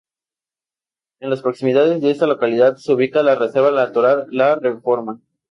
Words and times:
En 1.19 1.29
las 1.29 1.43
proximidades 1.43 2.01
de 2.01 2.09
esta 2.09 2.25
localidad 2.25 2.75
se 2.77 2.91
ubica 2.91 3.21
la 3.21 3.35
reserva 3.35 3.69
natural 3.69 4.25
La 4.31 4.55
Reforma. 4.55 5.19